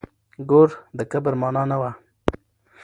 [0.49, 1.91] ګور د کبر مانا نه وه.